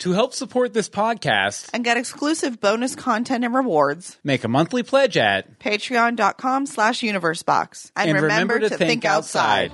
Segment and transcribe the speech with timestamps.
[0.00, 4.18] To help support this podcast, and get exclusive bonus content and rewards.
[4.24, 7.92] make a monthly pledge at Patreon.com slash universebox.
[7.94, 9.70] And, remember, to, think, outside.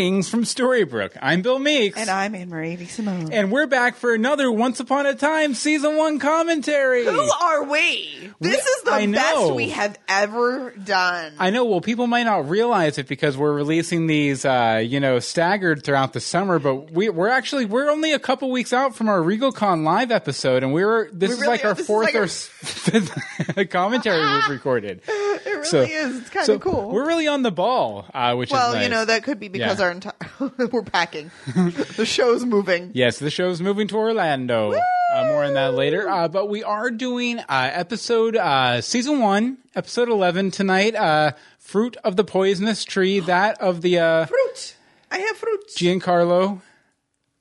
[0.00, 1.18] Greetings from Storybrooke.
[1.20, 1.98] I'm Bill Meeks.
[1.98, 3.30] And I'm Anne Marie Simone.
[3.34, 7.04] And we're back for another Once Upon a Time season one commentary.
[7.04, 8.30] Who are we?
[8.40, 9.18] This We- is the I know.
[9.18, 11.34] best we have ever done.
[11.38, 11.66] I know.
[11.66, 16.14] Well, people might not realize it because we're releasing these, uh, you know, staggered throughout
[16.14, 16.58] the summer.
[16.58, 20.62] But we, we're actually we're only a couple weeks out from our RegalCon live episode,
[20.62, 21.68] and we were this We is really like are.
[21.68, 25.02] our fourth like or fifth commentary we've recorded.
[25.08, 26.20] it really So- is.
[26.20, 26.90] It's kind So of cool.
[26.90, 28.84] We're really on the ball, uh, which well, is nice.
[28.84, 29.84] you know, that could be because Yeah.
[29.84, 30.14] our entire
[30.72, 31.30] we're packing.
[31.96, 32.90] the show's moving.
[32.94, 34.72] Yes, the show's moving to Orlando.
[34.72, 36.08] Uh, more on that later.
[36.08, 40.94] Uh, but we are doing uh, episode uh, season one, episode eleven tonight.
[40.94, 43.20] Uh, Fruit of the poisonous tree.
[43.26, 44.76] That of the uh, Fruit.
[45.10, 45.60] I have fruit.
[45.76, 46.60] Giancarlo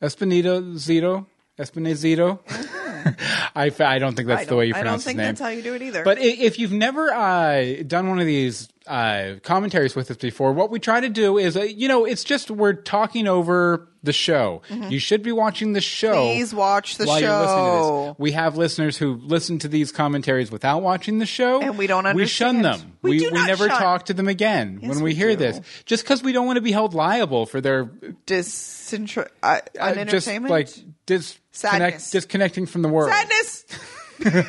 [0.01, 1.25] Espinito Zito
[1.57, 2.39] Espinizito.
[3.55, 5.27] I, I don't think that's I the way you don't- I don't pronounce think name.
[5.27, 6.03] that's how you do it either.
[6.03, 10.71] But if you've never uh, done one of these uh, commentaries with us before, what
[10.71, 14.61] we try to do is, uh, you know, it's just we're talking over the show.
[14.69, 16.13] You should be watching the show.
[16.13, 16.37] Mm-hmm.
[16.37, 18.05] Please watch the while you're listening to show.
[18.07, 18.19] this.
[18.19, 22.05] We have listeners who listen to these commentaries without watching the show, And we don't
[22.05, 22.15] understand.
[22.15, 22.93] We shun them.
[23.01, 23.77] We we, not never shun.
[23.79, 25.35] talk to them again when we, we hear do.
[25.35, 27.85] this, just because we don't want to be held liable for their
[28.25, 30.69] Disintro- uh, uh, just like
[31.05, 33.11] disconnect, disconnecting from the world.
[33.11, 33.65] sadness.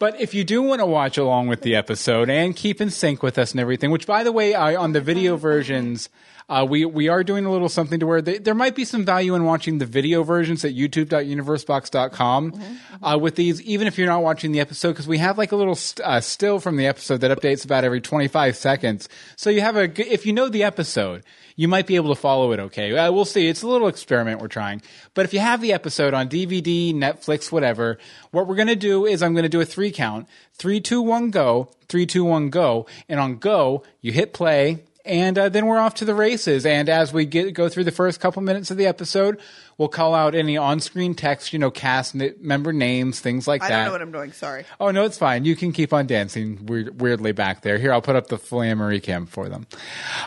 [0.00, 3.22] But if you do want to watch along with the episode and keep in sync
[3.22, 6.08] with us and everything, which by the way, I, on the video versions,
[6.50, 9.04] uh, we we are doing a little something to where they, there might be some
[9.04, 12.60] value in watching the video versions at youtube.universebox.com
[13.02, 15.56] uh, with these, even if you're not watching the episode, because we have like a
[15.56, 19.08] little st- uh, still from the episode that updates about every 25 seconds.
[19.36, 21.22] So you have a, g- if you know the episode,
[21.56, 22.96] you might be able to follow it okay.
[22.96, 23.46] Uh, we'll see.
[23.48, 24.82] It's a little experiment we're trying.
[25.14, 27.98] But if you have the episode on DVD, Netflix, whatever,
[28.30, 30.26] what we're going to do is I'm going to do a three count.
[30.54, 31.70] Three, two, one, go.
[31.88, 32.86] Three, two, one, go.
[33.08, 34.84] And on go, you hit play.
[35.04, 36.66] And uh, then we're off to the races.
[36.66, 39.40] And as we get go through the first couple minutes of the episode,
[39.78, 43.68] we'll call out any on-screen text, you know, cast n- member names, things like I
[43.68, 43.74] that.
[43.74, 44.32] I don't know what I'm doing.
[44.32, 44.64] Sorry.
[44.78, 45.44] Oh no, it's fine.
[45.44, 47.78] You can keep on dancing weird, weirdly back there.
[47.78, 49.66] Here, I'll put up the Flammery cam for them.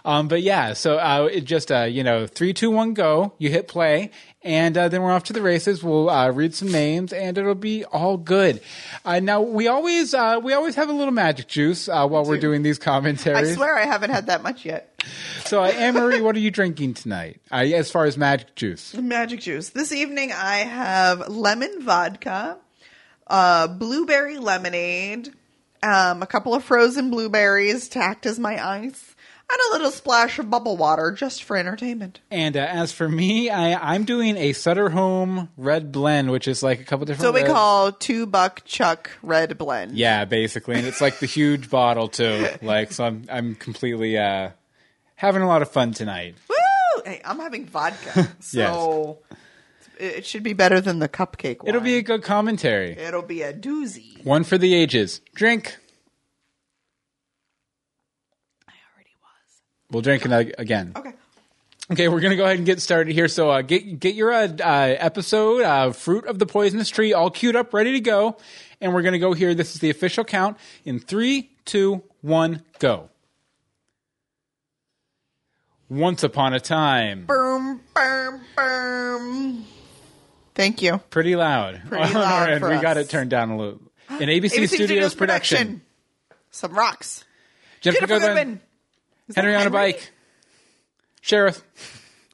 [0.05, 3.33] Um, but yeah, so uh, it just uh, you know, three, two, one, go.
[3.37, 4.09] You hit play,
[4.43, 5.83] and uh, then we're off to the races.
[5.83, 8.61] We'll uh, read some names, and it'll be all good.
[9.05, 12.37] Uh, now we always uh, we always have a little magic juice uh, while we're
[12.39, 13.51] doing these commentaries.
[13.51, 14.89] I swear I haven't had that much yet.
[15.45, 17.41] So, uh, Anne Marie, what are you drinking tonight?
[17.51, 19.69] Uh, as far as magic juice, Magic juice.
[19.69, 22.57] This evening I have lemon vodka,
[23.27, 25.33] uh, blueberry lemonade,
[25.81, 29.12] um, a couple of frozen blueberries to act as my ice,
[29.49, 32.19] and a little splash of bubble water just for entertainment.
[32.31, 36.63] and uh, as for me, I, I'm doing a Sutter Home Red Blend, which is
[36.63, 37.21] like a couple different.
[37.23, 37.53] So we reds.
[37.53, 39.95] call two buck chuck red blend.
[39.97, 42.47] Yeah, basically, and it's like the huge bottle too.
[42.61, 44.49] Like, so I'm I'm completely uh,
[45.15, 46.35] having a lot of fun tonight.
[46.49, 47.01] Woo!
[47.05, 49.19] Hey, I'm having vodka, so
[49.99, 51.69] it it should be better than the cupcake wine.
[51.69, 52.91] It'll be a good commentary.
[52.97, 54.23] It'll be a doozy.
[54.25, 55.21] One for the ages.
[55.35, 55.77] Drink.
[58.67, 59.61] I already was.
[59.93, 60.91] We'll drink it ag- again.
[60.95, 61.13] Okay.
[61.91, 63.27] Okay, we're gonna go ahead and get started here.
[63.27, 67.29] So uh, get get your uh, uh, episode, uh, "Fruit of the Poisonous Tree," all
[67.29, 68.37] queued up, ready to go,
[68.81, 69.53] and we're gonna go here.
[69.53, 73.09] This is the official count in three, two, one, go.
[75.89, 77.25] Once upon a time.
[77.25, 79.65] Boom, boom, boom.
[80.55, 80.99] Thank you.
[81.09, 81.81] Pretty loud.
[81.87, 82.81] Pretty loud end, for we us.
[82.81, 83.81] got it turned down a little.
[84.09, 85.81] An ABC, Studios, production.
[86.49, 87.25] Some rocks.
[87.81, 88.61] Ginnifer, Ginnifer Goodwin, Goodwin.
[89.35, 90.11] That Henry on a bike.
[91.21, 91.61] Sheriff.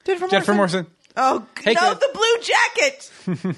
[0.05, 0.87] Jennifer, Jennifer Morrison.
[1.17, 1.99] Oh, Hey, no, kid.
[1.99, 3.55] the blue jacket.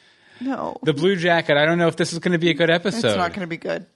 [0.40, 0.76] no.
[0.82, 1.56] The Blue Jacket.
[1.56, 3.08] I don't know if this is going to be a good episode.
[3.08, 3.86] It's not going to be good.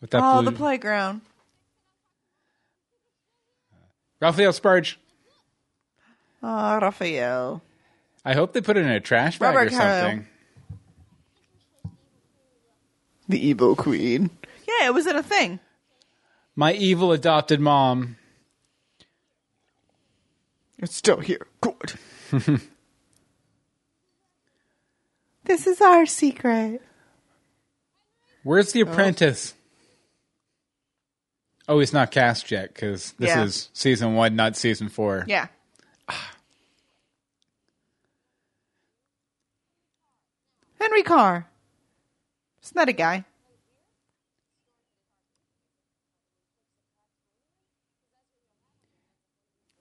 [0.00, 0.50] With that Oh, blue.
[0.50, 1.20] the playground.
[4.20, 4.96] Raphael Sbarge.
[6.42, 7.62] Oh, Raphael.
[8.24, 10.00] I hope they put it in a trash bag Robert or Caro.
[10.02, 10.26] something.
[13.28, 14.30] The evil queen.
[14.68, 15.58] Yeah, it was in a thing.
[16.54, 18.16] My evil adopted mom.
[20.78, 21.46] It's still here.
[21.60, 21.94] Good.
[25.44, 26.82] this is our secret.
[28.42, 28.72] Where's Oh.
[28.72, 29.54] the apprentice?
[31.68, 33.44] Oh, he's not cast yet because this Yeah.
[33.44, 35.24] is season one, not season four.
[35.28, 35.46] Yeah.
[36.08, 36.32] Ah.
[40.80, 41.46] Henry Carr.
[42.64, 43.24] Isn't that a guy?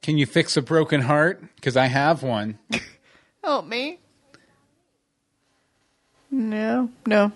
[0.02, 1.42] Can you fix a broken heart?
[1.56, 2.58] Because I have one.
[3.44, 4.00] Help me.
[6.32, 7.32] No, no.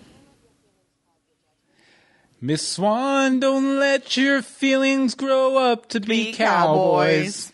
[2.40, 6.36] Miss Swan, don't let your feelings grow up to be, Be cowboys.
[6.36, 7.52] cowboys.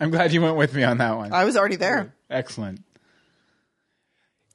[0.00, 1.32] I'm glad you went with me on that one.
[1.32, 2.12] I was already there.
[2.28, 2.82] Excellent.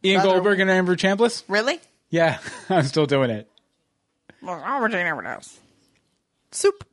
[0.04, 1.44] Ian Rather- Goldberg and Amber Chambliss?
[1.48, 1.80] Really?
[2.10, 3.50] Yeah, I'm still doing it.
[4.42, 5.58] Well, I'll never knows.
[6.52, 6.84] Soup.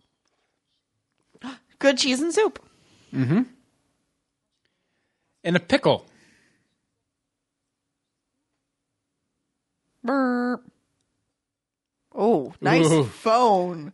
[1.84, 2.58] Good cheese and soup.
[3.12, 3.46] In
[5.44, 6.06] a pickle.
[10.02, 10.62] Burp.
[12.14, 13.04] Oh, nice Ooh.
[13.04, 13.92] phone.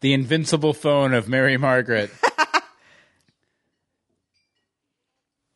[0.00, 2.10] The invincible phone of Mary Margaret.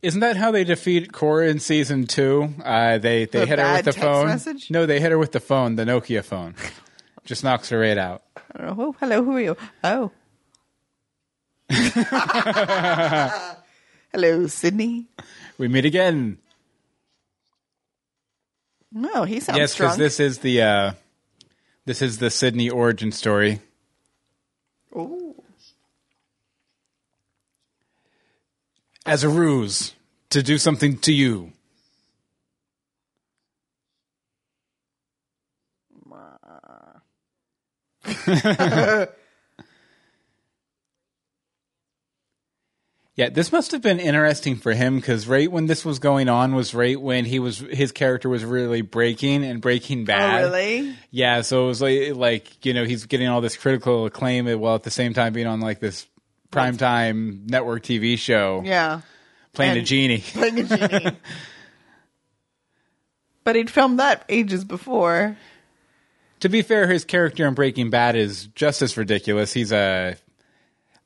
[0.03, 2.55] Isn't that how they defeat Cora in season two?
[2.65, 4.26] Uh, they they The hit her with the phone.
[4.29, 4.70] message?
[4.70, 6.55] No, they hit her with the phone, the Nokia phone.
[7.25, 8.23] Just knocks her right out.
[8.55, 8.85] I don't know.
[8.87, 9.56] Oh, hello, who are you?
[9.82, 10.12] Oh.
[14.12, 15.06] hello, Sidney.
[15.59, 16.38] We meet again.
[18.91, 19.99] No, he sounds yes, because drunk.
[19.99, 20.93] this is the uh,
[21.85, 23.61] this is the Sidney origin story.
[24.97, 25.35] Ooh.
[29.05, 29.94] As a ruse
[30.31, 31.53] to do something to you.
[43.19, 46.55] Yeah, this must have been interesting for him because right when this was going on
[46.55, 50.44] was right when he was his character was really breaking and breaking bad.
[50.44, 50.56] Oh, bad.
[50.56, 50.94] really?
[51.11, 54.76] Yeah, so it was like like you know he's getting all this critical acclaim while
[54.76, 56.06] at the same time being on like this
[56.53, 59.00] primetime network TV show Yeah.
[59.53, 60.19] playing a genie.
[60.32, 61.17] Playing a genie.
[63.43, 65.37] but he'd filmed that ages before.
[66.38, 69.53] to be fair, his character in Breaking Bad is just as ridiculous.
[69.53, 70.17] He's a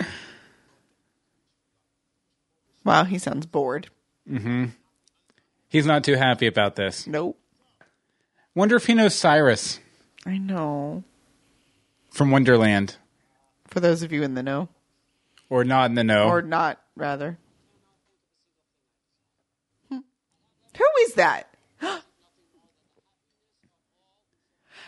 [2.84, 3.88] Wow, he sounds bored.
[4.28, 4.66] Hmm.
[5.68, 7.06] He's not too happy about this.
[7.06, 7.38] Nope.
[8.54, 9.80] Wonder if he knows Cyrus
[10.26, 11.04] I know.
[12.10, 12.96] from Wonderland,
[13.68, 14.68] For those of you in the know.
[15.48, 16.24] or not in the know.
[16.28, 17.38] Or not, rather.
[19.88, 19.98] Hmm.
[20.76, 21.51] Who is that?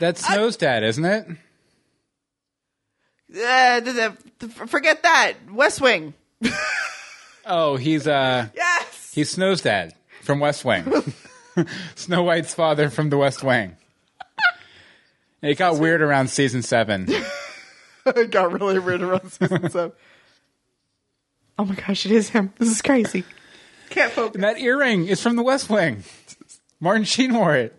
[0.00, 1.26] That's Snow's dad, isn't it?
[3.36, 4.10] Uh,
[4.66, 5.34] forget that.
[5.52, 6.14] West Wing.
[7.46, 9.12] Oh, he's uh, Yes.
[9.14, 9.92] he's Snow's dad
[10.22, 10.84] from West Wing.
[11.94, 13.76] Snow White's father from the West Wing.
[15.42, 17.06] It got weird around season seven.
[18.06, 19.92] it got really weird around season seven.
[21.58, 22.52] Oh my gosh, it is him.
[22.58, 23.24] This is crazy.
[23.90, 24.36] Can't focus.
[24.36, 26.02] And that earring is from the West Wing.
[26.80, 27.78] Martin Sheen wore it.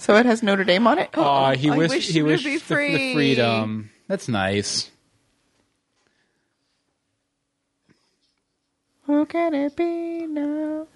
[0.00, 1.10] So it has Notre Dame on it.
[1.14, 3.90] Aw, he I wished wish he wished be the, the freedom.
[4.08, 4.90] That's nice.
[9.02, 10.86] Who can it be now?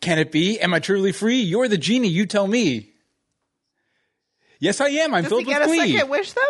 [0.00, 0.60] Can it be?
[0.60, 1.40] Am I truly free?
[1.40, 2.06] You're the genie.
[2.06, 2.92] You tell me.
[4.60, 5.14] Yes, I am.
[5.14, 5.92] I'm Does he filled with get a glee.
[5.94, 6.42] second wish though?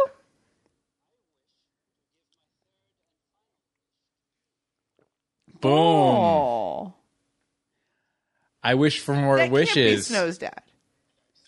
[5.63, 5.73] Boom.
[5.73, 6.93] Oh,
[8.63, 9.75] I wish for more that wishes.
[9.75, 10.63] can't be Snow's dad.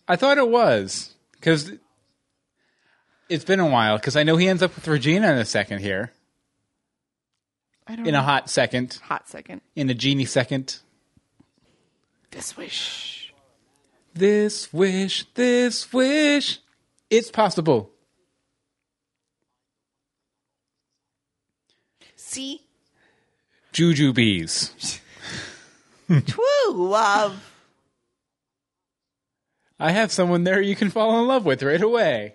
[0.07, 1.73] I thought it was because
[3.29, 3.97] it's been a while.
[3.97, 6.13] Because I know he ends up with Regina in a second here,
[7.87, 8.21] I don't in know.
[8.21, 9.61] a hot second, hot second.
[9.75, 10.79] in a genie second.
[12.31, 13.33] This wish.
[14.15, 16.61] This wish, this wish,
[17.11, 17.91] it's possible.
[22.17, 22.63] See,
[23.73, 25.01] Juju bees.
[26.27, 27.54] true love.
[29.79, 32.35] I have someone there you can fall in love with right away.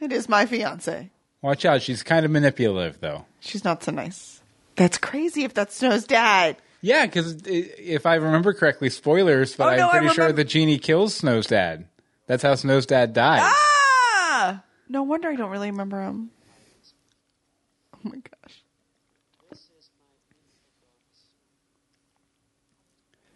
[0.00, 1.10] It is my fiance.
[1.40, 3.24] Watch out, she's kind of manipulative though.
[3.40, 4.42] She's not so nice.
[4.76, 6.56] That's crazy if that's Snow's dad.
[6.80, 10.78] Yeah, because if I remember correctly, spoilers, but Oh, no, I'm pretty sure the genie
[10.78, 11.86] kills Snow's dad.
[12.26, 13.40] That's how Snow's dad dies.
[13.42, 14.62] Ah!
[14.88, 16.30] No wonder I don't really remember him.
[17.94, 18.62] Oh my gosh.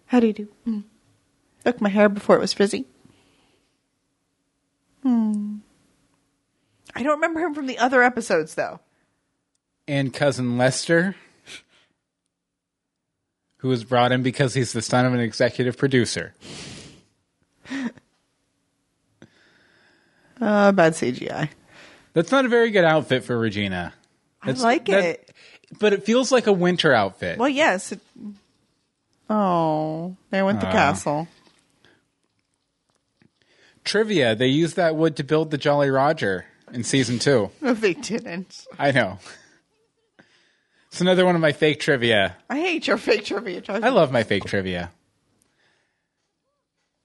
[0.07, 0.49] How do you do?
[0.67, 0.85] Mm.
[1.64, 2.87] Took my hair before it was frizzy.
[5.09, 5.57] Hmm.
[6.95, 8.81] I don't remember him from the other episodes though.
[9.87, 11.15] And cousin Lester,
[13.59, 16.35] who was brought in because he's the son of an executive producer.
[20.41, 21.49] Uh, bad CGI.
[22.12, 23.93] That's not a very good outfit for Regina.
[24.41, 25.31] I like that- it.
[25.81, 27.38] But it feels like a winter outfit.
[27.38, 27.91] Well, yes.
[27.91, 28.00] It,
[29.29, 30.73] oh, there went the Ah.
[30.73, 31.27] castle.
[33.88, 37.50] Trivia, they used that wood to build the Jolly Roger in season two.
[37.62, 38.66] No, they didn't.
[38.78, 39.18] I know.
[40.88, 42.37] It's another one of my fake trivia.
[42.50, 43.62] I hate your fake trivia.
[43.62, 43.83] Josh.
[43.83, 44.90] I love my fake trivia.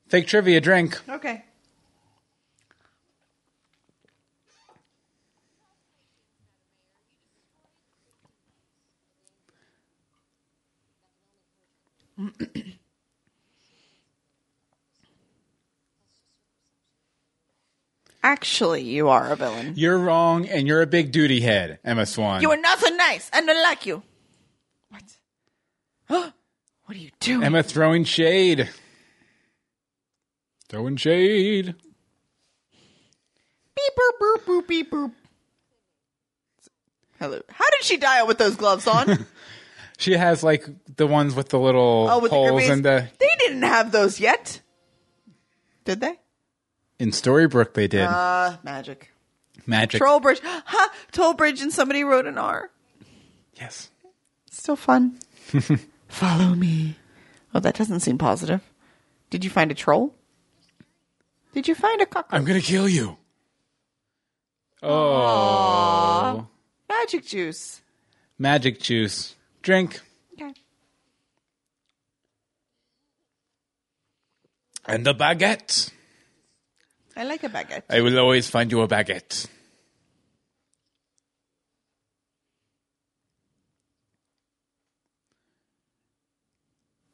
[0.10, 1.00] Fake trivia drink.
[1.08, 1.46] Okay.
[18.24, 19.74] Actually, you are a villain.
[19.76, 22.42] You're wrong, and you're a big duty head, Emma Swan.
[22.42, 23.30] You are not so nice.
[23.34, 24.02] I don't like you.
[24.90, 25.04] What?
[26.86, 27.44] what are you doing?
[27.44, 28.70] Emma throwing shade.
[30.70, 31.76] Throwing shade.
[33.76, 35.12] Beep boop boop boop beep boop.
[37.20, 37.42] Hello.
[37.50, 39.26] How did she dial with those gloves on?
[39.98, 40.66] She has like
[40.98, 42.70] the ones with the little oh, with the holes groupies?
[42.72, 43.08] in the.
[43.20, 44.60] They didn't have those yet.
[45.86, 46.20] Did they?
[47.00, 49.12] In Storybrooke, they did Uh, magic.
[49.66, 50.02] magic.
[50.02, 50.40] Trollbridge.
[50.44, 50.94] Ha!
[51.12, 52.70] Trollbridge and somebody wrote an R.
[53.56, 53.90] Yes.
[54.52, 55.20] Still fun.
[56.08, 56.96] Follow me.
[57.54, 58.62] Oh, that doesn't seem positive.
[59.30, 60.14] Did you find a troll?
[61.54, 62.40] Did you find a cockroach?
[62.40, 63.18] I'm gonna kill you.
[64.82, 66.48] Oh,
[66.90, 67.82] Magic juice.
[68.38, 69.36] magic juice.
[69.62, 70.02] Drink.
[70.34, 70.54] Okay.
[74.86, 75.92] And the baguette.
[77.16, 77.84] I like a baguette.
[77.90, 79.48] I will always find you a baguette.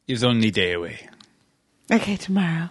[0.06, 1.08] Is only day away.
[1.90, 2.70] Okay, tomorrow.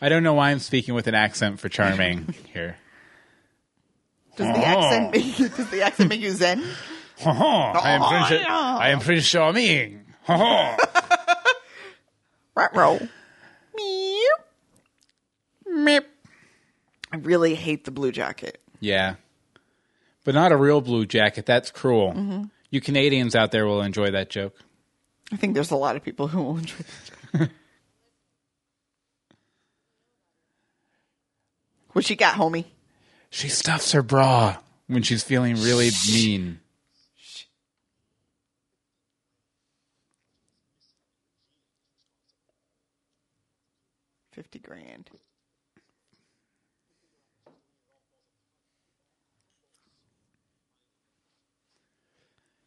[0.00, 2.76] I don't know why I'm speaking with an accent for charming here.
[4.36, 5.10] Does the accent oh.
[5.10, 6.62] make you, does the accent make you zen?
[7.24, 8.44] I am Prince.
[8.46, 10.04] Oh, I am Prince Charming.
[10.28, 10.78] Rat
[12.74, 13.00] roll.
[13.74, 14.28] Meow.
[15.70, 16.04] Meep.
[17.16, 18.60] I really hate the blue jacket.
[18.78, 19.14] yeah,
[20.22, 21.46] but not a real blue jacket.
[21.46, 22.12] That's cruel.
[22.12, 22.44] Mm-hmm.
[22.70, 24.54] You Canadians out there will enjoy that joke.
[25.32, 26.76] I think there's a lot of people who will enjoy
[27.32, 27.50] that.
[31.94, 32.66] what she got, homie?
[33.30, 34.58] She stuffs her bra
[34.88, 36.60] when she's feeling really mean.
[44.32, 45.10] Fifty grand.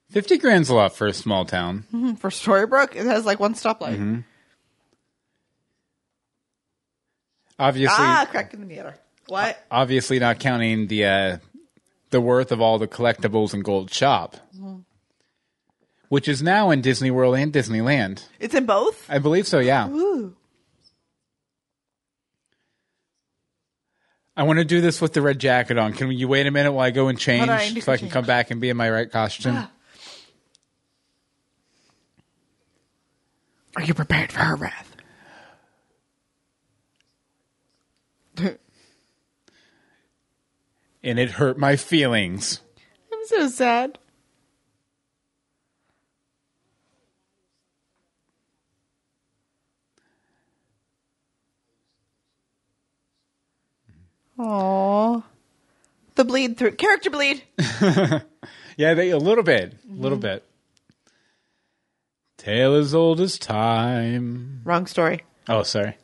[0.10, 1.84] Fifty grand's a lot for a small town.
[2.20, 4.24] For Storybrooke, it has like one stoplight.
[7.60, 8.96] Obviously, Ah, crack in the mirror.
[9.28, 9.64] What?
[9.70, 11.38] obviously not counting the uh,
[12.10, 14.36] the worth of all the collectibles in Gold Shop,
[16.08, 18.24] which is now in Disney World and Disneyland.
[18.40, 19.06] It's in both?
[19.10, 19.60] I believe so.
[19.60, 19.88] Yeah.
[19.90, 20.36] Ooh.
[24.36, 25.92] I want to do this with the red jacket on.
[25.94, 27.92] Can you wait a minute while I go and change on, I need to so
[27.92, 28.14] I can change.
[28.14, 29.68] come back and be in my right costume?
[33.80, 34.94] Are you prepared for her wrath?
[41.04, 42.60] And it hurt my feelings.
[43.12, 43.98] I'm so sad.
[54.38, 55.24] Aww.
[56.16, 57.44] The bleed through character bleed.
[58.78, 60.22] Yeah, they, a little bit, a little Mm-hmm.
[60.22, 60.49] bit.
[62.40, 64.62] Tale as old as time.
[64.64, 65.26] Wrong story.
[65.50, 65.98] Oh, sorry.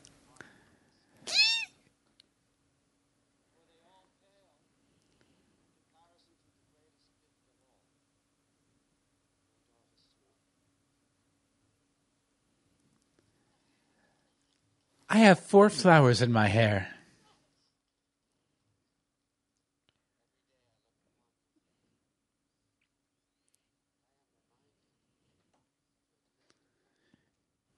[15.10, 16.95] I have four flowers in my hair.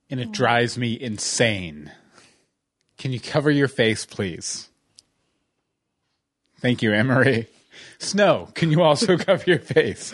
[0.10, 0.34] And it mm.
[0.34, 1.92] drives me insane.
[2.98, 4.70] Can you cover your face, please?
[6.60, 7.48] Thank you, Emery.
[8.00, 10.14] Snow, can you also cover your face?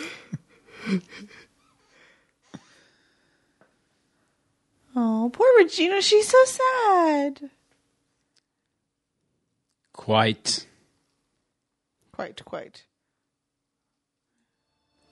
[4.96, 6.02] Oh, poor Regina.
[6.02, 7.50] She's so sad.
[9.94, 10.68] Quite.
[12.12, 12.84] Quite, quite.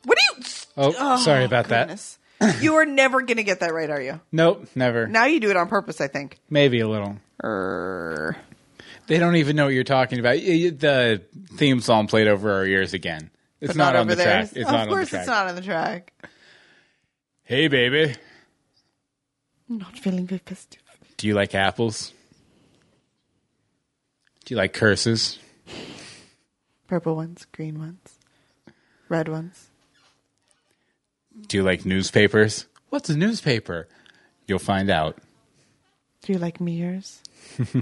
[0.03, 0.45] What do you?
[0.77, 2.19] Oh, sorry oh, about goodness.
[2.61, 4.19] you are never going to get that right, are you?
[4.31, 5.07] Nope, never.
[5.07, 6.39] Now you do it on purpose, I think.
[6.49, 7.17] Maybe a little.
[7.43, 8.37] Err.
[9.07, 10.35] They don't even know what you're talking about.
[10.35, 11.21] The
[11.55, 13.29] theme song played over our ears again.
[13.59, 14.25] It's But not, on the there.
[14.25, 14.43] track.
[14.55, 15.19] It's of not on the course, track.
[15.21, 16.13] it's not on the track.
[17.43, 18.15] Hey, baby.
[19.69, 20.81] I'm not feeling very festive.
[21.17, 22.13] Do you like apples?
[24.45, 25.37] Do you like curses?
[26.87, 28.17] Purple ones, green ones,
[29.07, 29.67] red ones.
[31.47, 32.67] Do you like newspapers?
[32.89, 33.87] What's a newspaper?
[34.47, 35.17] You'll find out.
[36.23, 37.21] Do you like mirrors?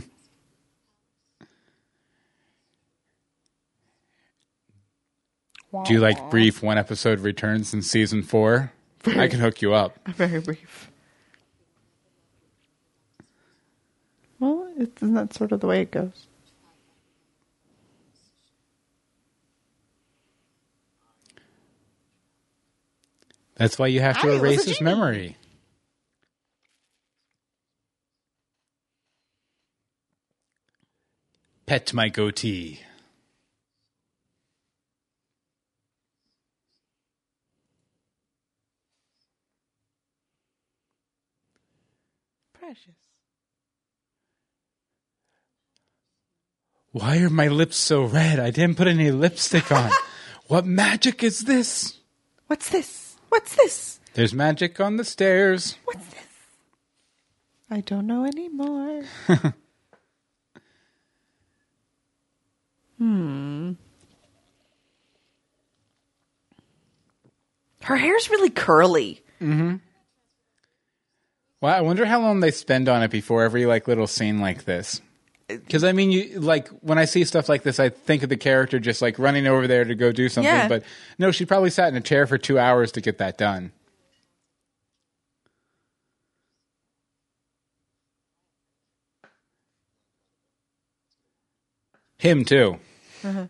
[5.86, 8.72] Do you like brief one episode returns in season four?
[9.06, 9.98] I can hook you up.
[10.08, 10.90] Very brief.
[14.40, 16.26] Well, isn't that sort of the way it goes?
[23.60, 25.36] That's why you have to I erase his memory.
[31.66, 32.80] Pet my goatee.
[42.54, 42.96] Precious.
[46.94, 48.40] Why are my lips so red?
[48.40, 49.92] I didn't put any lipstick on.
[50.48, 52.00] what magic is this?
[52.48, 53.09] What's this?
[53.30, 54.00] What's this?
[54.14, 55.78] There's magic on the stairs.
[55.86, 56.24] What's this?
[57.72, 59.04] I don't know anymore.
[62.98, 63.74] hmm.
[67.84, 69.24] Her hair's really curly.
[69.42, 69.76] Mm-hmm.
[71.62, 74.66] Well, I wonder how long they spend on it before every like little scene like
[74.66, 75.02] this.
[75.50, 78.38] Because I mean, you like when I see stuff like this, I think of the
[78.38, 80.52] character just like running over there to go do something.
[80.54, 80.68] Yeah.
[80.68, 80.84] But
[81.18, 83.72] no, she probably sat in a chair for two hours to get that done.
[92.20, 92.78] Him too.
[93.24, 93.46] Mm-hmm.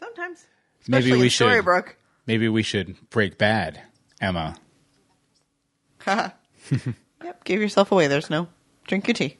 [0.00, 0.46] Sometimes.
[0.88, 1.46] Maybe we in should.
[1.48, 1.94] Storybrooke.
[2.26, 3.82] Maybe we should break bad,
[4.20, 4.56] Emma.
[7.24, 8.08] Yep, give yourself away.
[8.08, 8.48] There's no.
[8.86, 9.36] Drink your tea.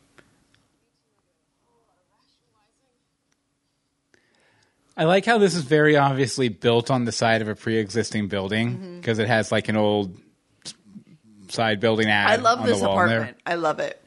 [4.97, 8.71] I like how this is very obviously built on the side of a pre-existing building
[8.77, 8.97] Mm-hmm.
[8.99, 10.17] because it has like an old
[10.67, 10.75] s-
[11.49, 12.31] side building ad.
[12.31, 13.19] I love on this the wall in there.
[13.19, 13.43] apartment.
[13.47, 14.01] I love it.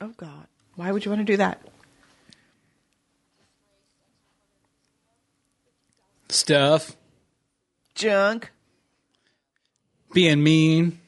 [0.00, 1.60] Oh God, why would you want to do that?
[6.32, 6.96] Stuff,
[7.94, 8.50] Junk.
[10.14, 10.98] being mean,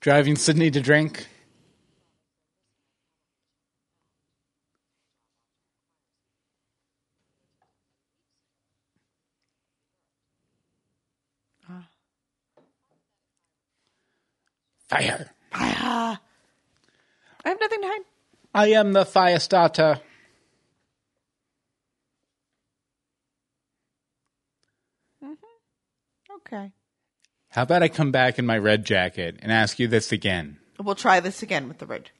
[0.00, 1.26] driving Sidney to drink.
[14.90, 15.30] Fire.
[15.50, 16.18] Fire.
[17.42, 18.02] I have nothing to hide.
[18.54, 20.02] I am the fire starter.
[26.46, 26.72] Okay.
[27.50, 30.58] How about I come back in my red jacket and ask you this again?
[30.78, 32.10] We'll try this again with the red.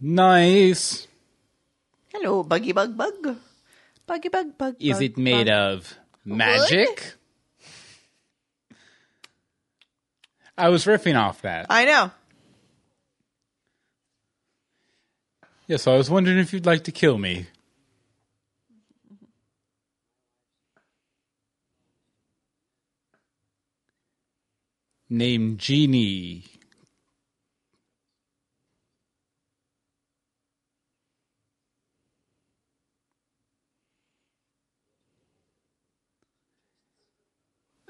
[0.00, 1.06] Nice.
[2.08, 3.36] Hello, buggy bug bug.
[4.06, 4.76] Buggy bug bug.
[4.80, 5.74] Is bug, it made bug.
[5.74, 7.16] of magic?
[10.56, 11.66] I was riffing off that.
[11.68, 12.10] I know.
[15.70, 17.46] Yes, I was wondering if you'd like to kill me.
[25.08, 26.42] Name Genie.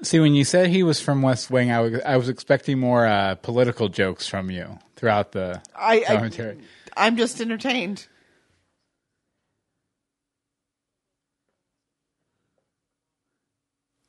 [0.03, 3.07] See, when you said he was from West Wing, I was, I was expecting more
[3.07, 6.57] uh, political jokes from you throughout the I, commentary.
[6.59, 8.07] I I'm just entertained.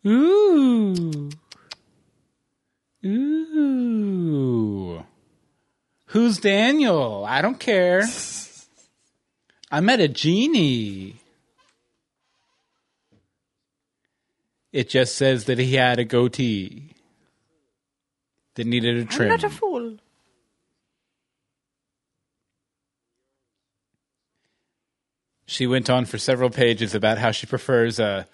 [0.07, 1.31] Ooh.
[3.05, 5.05] Ooh.
[6.07, 7.25] Who's Daniel?
[7.27, 8.05] I don't care.
[9.71, 11.17] I met a genie.
[14.73, 16.95] It just says that he had a goatee
[18.55, 19.31] that needed a trim.
[19.31, 19.99] I'm not a fool.
[25.53, 28.27] She went on for several pages about how she prefers a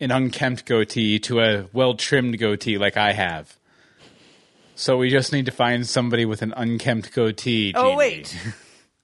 [0.00, 3.56] an unkempt goatee to a well trimmed goatee like I have.
[4.74, 7.72] So we just need to find somebody with an unkempt goatee.
[7.76, 8.36] Oh, wait.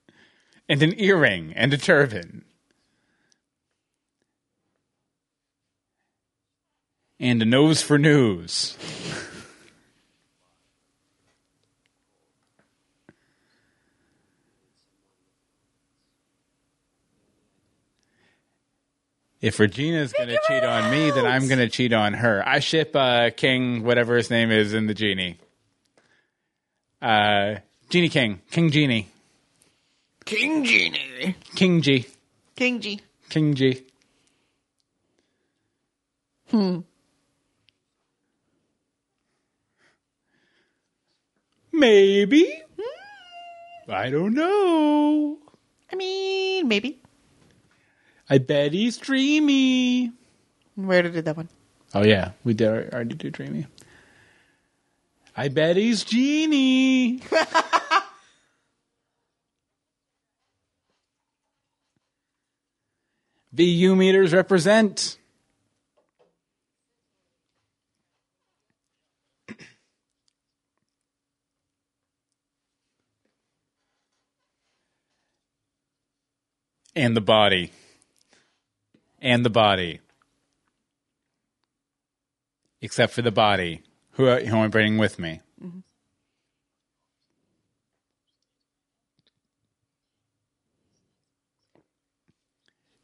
[0.68, 2.44] and an earring and a turban.
[7.20, 8.76] And a nose for news.
[19.40, 21.24] If Regina's going to cheat it on me, then.
[21.24, 22.46] I'm going to cheat on her.
[22.46, 25.38] I ship uh, King, whatever his name is, in the genie.
[27.00, 27.56] Uh,
[27.88, 29.08] Genie King, King Genie,
[30.26, 31.34] King Genie.
[31.54, 32.06] King G,
[32.54, 33.00] King G.
[33.30, 33.82] King G.
[36.50, 36.80] Hmm.
[41.72, 42.62] Maybe.
[43.88, 45.38] I don't know.
[45.90, 47.00] I mean, maybe.
[48.30, 50.12] I bet he's dreamy.
[50.76, 51.48] We already did that one.
[51.92, 53.66] Oh yeah, we did already do dreamy.
[55.36, 57.22] I bet he's genie.
[63.52, 65.18] VU meters represent.
[76.94, 77.72] And the body.
[79.20, 80.00] And the body.
[82.80, 83.82] Except for the body.
[84.12, 85.40] Who, who am I bringing with me?
[85.62, 85.80] Mm-hmm.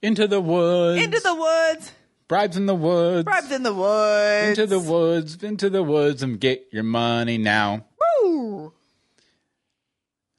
[0.03, 1.03] Into the woods.
[1.03, 1.93] Into the woods.
[2.29, 3.25] bribes in the woods.
[3.25, 4.59] Bribes in the woods.
[4.59, 5.43] into the woods.
[5.43, 7.85] Into the woods and get your money now.
[8.23, 8.73] Woo.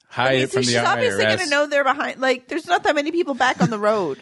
[0.07, 2.21] Hide I mean, it so from she's the obviously going to know they're behind.
[2.21, 4.19] Like, there's not that many people back on the road.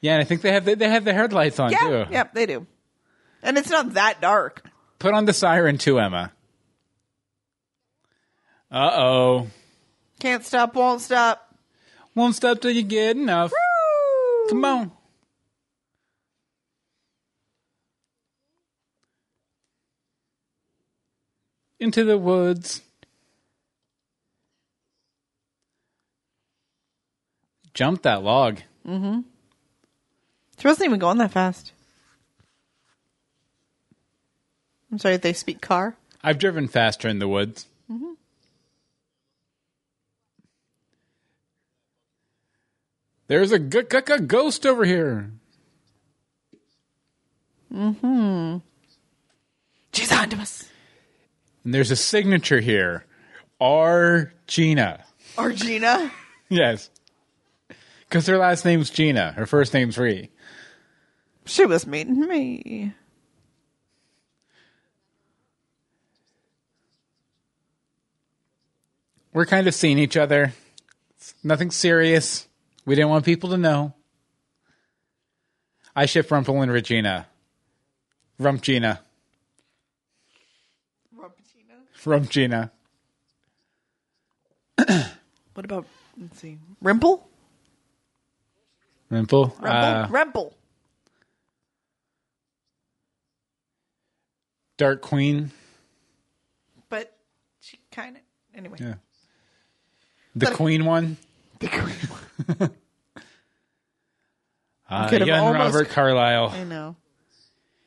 [0.00, 2.06] Yeah, and I think they have the, they have the headlights on yeah, too.
[2.10, 2.66] yep, they do.
[3.42, 4.64] And it's not that dark.
[4.98, 6.32] Put on the siren too, Emma.
[8.70, 9.46] Uh oh.
[10.20, 11.54] Can't stop, won't stop.
[12.14, 13.52] Won't stop till you get enough.
[13.52, 14.48] Woo.
[14.48, 14.92] Come on.
[21.80, 22.82] Into the woods.
[27.72, 28.62] Jump that log.
[30.58, 31.72] She wasn't even going that fast.
[34.90, 35.96] I'm sorry, they speak car.
[36.22, 37.66] I've driven faster in the woods.
[43.26, 45.30] There's a g- g- g- ghost over here.
[47.70, 48.56] hmm
[49.92, 50.64] She's on to us.
[51.64, 53.04] And there's a signature here.
[53.60, 54.32] R.
[54.46, 55.04] Gina.
[55.36, 56.10] Or Gina.
[56.50, 56.88] Yes.
[58.08, 59.32] Because her last name's Gina.
[59.32, 60.30] Her first name's Ree.
[61.48, 62.92] She was meeting me.
[69.32, 70.52] We're kind of seeing each other.
[71.16, 72.46] It's nothing serious.
[72.84, 73.94] We didn't want people to know.
[75.96, 77.26] I ship Rumpel and Regina.
[78.38, 79.00] Rump Gina.
[81.16, 81.74] Rump Gina.
[82.04, 82.70] Rump Gina.
[85.54, 85.86] what about,
[86.20, 87.22] let's see, Rimple?
[89.10, 89.58] Rimple.
[89.60, 89.62] Rumple?
[89.62, 90.52] Uh, Remple.
[94.78, 95.50] Dark Queen.
[96.88, 97.14] But
[97.60, 98.22] she kind of,
[98.54, 98.78] anyway.
[98.80, 98.94] Yeah.
[100.34, 101.18] The But- Queen one.
[101.58, 102.70] The queen.
[104.88, 106.48] Uh, young almost- Robert Carlyle.
[106.50, 106.96] I know.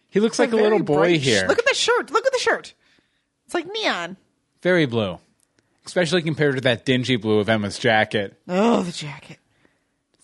[0.09, 1.45] He looks like a little boy sh- here.
[1.47, 2.11] Look at the shirt.
[2.11, 2.73] Look at the shirt.
[3.45, 4.17] It's like neon.
[4.61, 5.17] Very blue.
[5.85, 8.37] Especially compared to that dingy blue of Emma's jacket.
[8.47, 9.37] Oh, the jacket.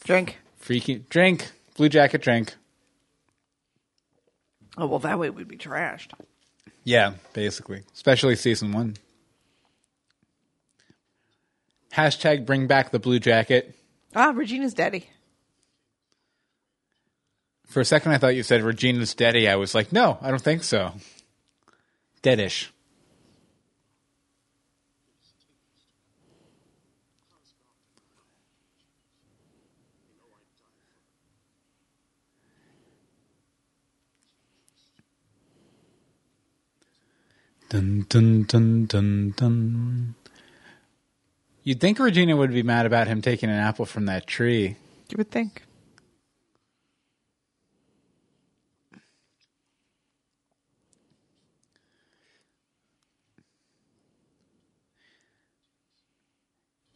[0.03, 0.39] Drink.
[0.57, 1.05] Freaky.
[1.09, 1.49] Drink.
[1.77, 2.55] Blue jacket drink.
[4.77, 6.11] Oh, well, that way we'd be trashed.
[6.87, 7.83] Yeah, basically.
[7.93, 8.95] Especially season one.
[11.91, 13.75] Hashtag bring back the blue jacket.
[14.15, 15.09] Ah, Regina's daddy.
[17.65, 19.49] For a second, I thought you said Regina's daddy.
[19.49, 20.93] I was like, no, I don't think so.
[22.23, 22.67] Deadish.
[37.69, 40.15] Dun dun dun dun dun.
[41.63, 44.77] You'd think Regina would be mad about him taking an apple from that tree.
[45.09, 45.63] You would think.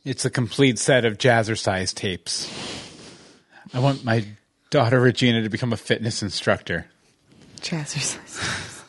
[0.03, 2.49] It's a complete set of jazzercise tapes.
[3.73, 4.25] I want my
[4.69, 6.88] daughter Regina to become a fitness instructor.
[7.60, 8.81] Jazzercise.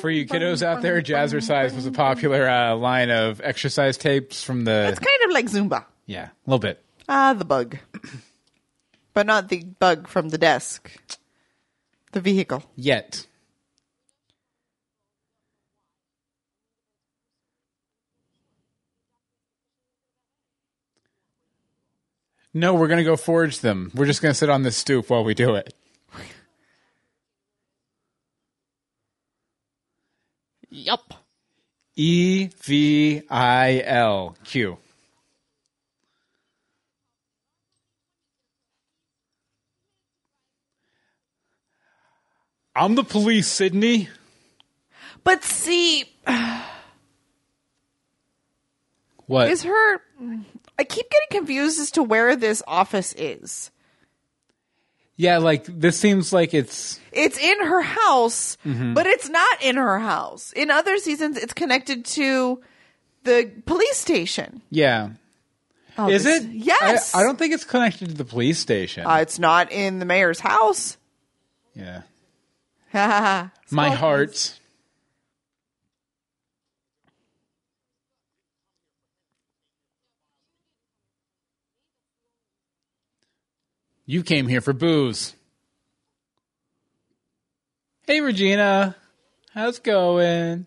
[0.00, 4.64] For you kiddos out there, jazzercise was a popular uh, line of exercise tapes from
[4.64, 4.88] the.
[4.88, 5.84] It's kind of like Zumba.
[6.06, 6.82] yeah, a little bit.
[7.08, 7.78] Ah, the bug.
[9.12, 10.92] But not the bug from the desk.
[12.12, 12.62] The vehicle.
[12.76, 13.26] Yet.
[22.52, 23.90] No, we're going to go forge them.
[23.94, 25.72] We're just going to sit on this stoop while we do it.
[30.70, 31.14] Yup.
[31.96, 34.78] E V I L Q.
[42.74, 44.08] I'm the police, Sidney.
[45.24, 46.04] But see,
[49.26, 49.50] What?
[49.50, 50.00] is her.
[50.78, 53.70] I keep getting confused as to where this office is.
[55.20, 58.94] Yeah, like this seems like it's It's in her house, Mm-hmm.
[58.94, 60.52] but it's not in her house.
[60.54, 62.60] In other seasons, it's connected to
[63.24, 64.62] the police station.
[64.70, 65.10] yeah.
[65.98, 66.50] Oh, Is this- it?
[66.52, 67.14] Yes.
[67.14, 69.04] I, I don't think it's connected to the police station.
[69.06, 70.96] Uh, it's not in the mayor's house.
[71.74, 72.02] yeah.
[73.70, 74.58] My heart.
[84.10, 85.36] You came here for booze.
[88.08, 88.96] Hey, Regina.
[89.54, 90.66] How's it going?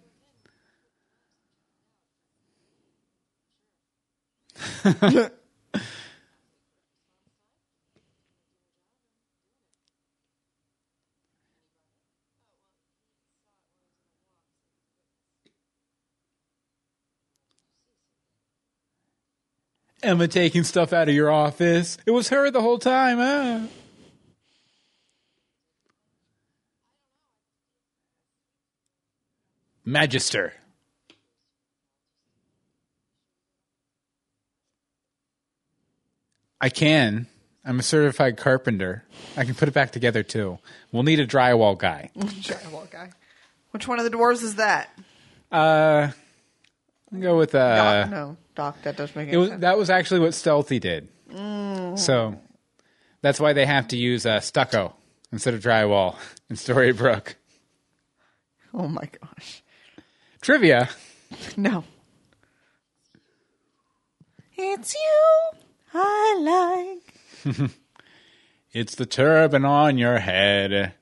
[20.03, 21.97] Emma taking stuff out of your office.
[22.05, 23.67] It was her the whole time, huh?
[29.85, 30.53] Magister.
[36.61, 37.27] I can.
[37.65, 39.03] I'm a certified carpenter.
[39.35, 40.59] I can put it back together too.
[40.91, 42.09] We'll need a drywall guy.
[42.17, 43.11] Drywall guy.
[43.71, 44.89] Which one of the dwarves is that?
[45.51, 46.11] Uh,
[47.13, 48.05] I'll go with uh.
[48.05, 48.81] No, Doc.
[48.83, 49.61] That doesn't make It was sense.
[49.61, 51.09] that was actually what Stealthy did.
[51.95, 52.39] So
[53.21, 54.95] that's why they have to use uh, stucco
[55.31, 56.15] instead of drywall
[56.49, 57.35] in Storybrooke.
[58.73, 59.63] Oh my gosh.
[60.41, 60.89] Trivia:
[61.57, 61.83] No.
[64.55, 65.59] It's you
[65.93, 66.99] I
[67.45, 67.69] like.
[68.75, 70.95] It's the turban on your head.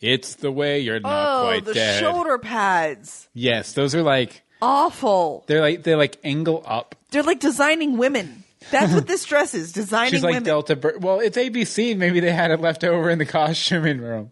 [0.00, 2.00] It's the way you're not Oh, quite the dead.
[2.00, 3.28] shoulder pads.
[3.32, 5.44] Yes, those are like Awful.
[5.46, 6.94] they're like they're like angle up.
[7.10, 8.44] They're like designing women.
[8.70, 9.72] That's what this dress is.
[9.72, 10.44] Designing She's like women.
[10.44, 10.76] Delta.
[10.76, 11.96] Bur- well, it's ABC.
[11.96, 14.30] Maybe they had it left over in the costuming room.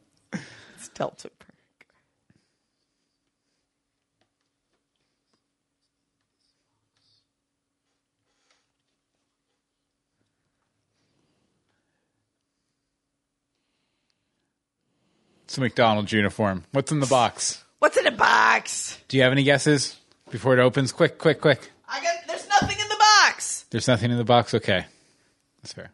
[0.77, 1.31] It's Delta.
[15.45, 16.65] It's a McDonald's uniform.
[16.73, 17.65] What's in the box?
[17.79, 18.99] What's in a box?
[19.09, 19.97] Do you have any guesses
[20.31, 20.93] before it opens?
[20.93, 21.71] Quick, quick, quick.
[21.89, 22.15] I got.
[22.27, 23.65] There's nothing in the box.
[23.71, 24.55] There's nothing in the box.
[24.55, 24.85] Okay,
[25.63, 25.91] that's fair.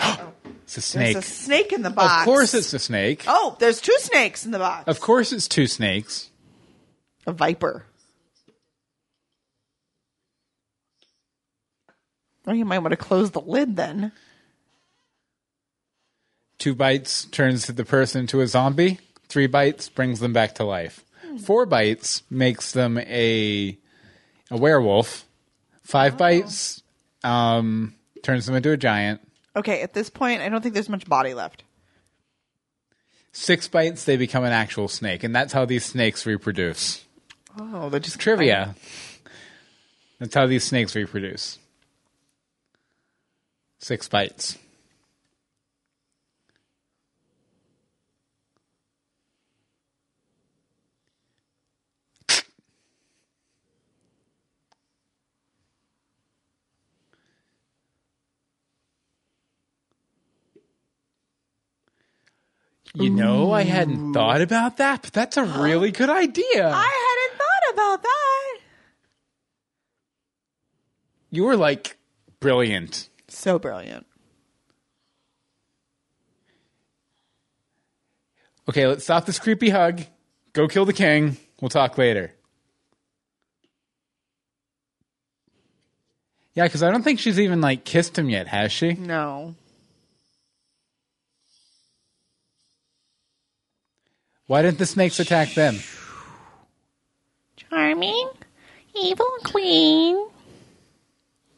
[0.00, 0.32] Oh.
[0.64, 1.14] it's a snake.
[1.14, 2.22] There's a snake in the box.
[2.22, 3.24] Of course, it's a snake.
[3.26, 4.88] Oh, there's two snakes in the box.
[4.88, 6.30] Of course, it's two snakes.
[7.26, 7.84] A viper.
[12.46, 14.12] Oh, you might want to close the lid then.
[16.58, 19.00] Two bites turns the person into a zombie.
[19.28, 21.04] Three bites brings them back to life.
[21.44, 23.78] Four bites makes them a
[24.50, 25.26] a werewolf.
[25.82, 26.82] Five bites
[27.22, 29.20] um, turns them into a giant.
[29.54, 31.62] Okay, at this point, I don't think there's much body left.
[33.32, 37.04] Six bites, they become an actual snake, and that's how these snakes reproduce.
[37.58, 38.74] Oh, they just Trivia.
[40.18, 41.58] That's how these snakes reproduce.
[43.78, 44.58] Six bites.
[62.98, 66.66] You know, I hadn't thought about that, but that's a really good idea.
[66.74, 68.58] I hadn't thought about that.
[71.30, 71.98] you were like
[72.40, 73.10] brilliant.
[73.28, 74.06] So brilliant.
[78.68, 80.02] Okay, let's stop this creepy hug.
[80.54, 81.36] Go kill the king.
[81.60, 82.32] We'll talk later.
[86.54, 88.94] Yeah, because I don't think she's even like kissed him yet, has she?
[88.94, 89.54] No.
[94.46, 95.80] Why didn't the snakes attack them?
[97.56, 98.28] Charming,
[98.94, 100.14] evil queen.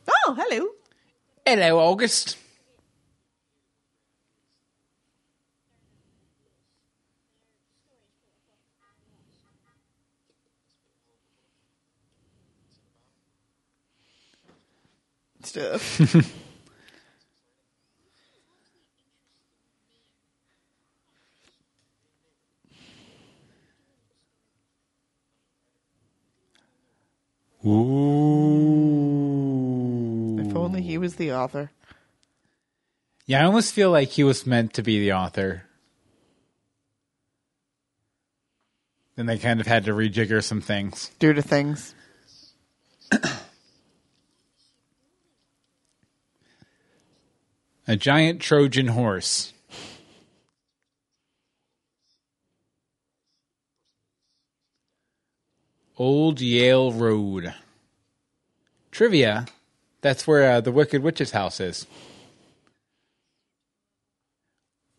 [0.09, 0.69] Oh, hello.
[1.45, 2.39] Hello, August.
[15.43, 16.35] Stuff.
[27.67, 28.39] Ooh.
[30.39, 31.71] if only he was the author.
[33.27, 35.65] Yeah, I almost feel like he was meant to be the author.
[39.17, 41.11] Then they kind of had to rejigger some things.
[41.19, 41.95] Due to things.
[47.89, 49.53] A giant Trojan horse.
[55.99, 57.55] Old Yale Road.
[58.93, 59.47] Trivia.
[60.01, 61.87] That's where uh, the Wicked Witch's house is.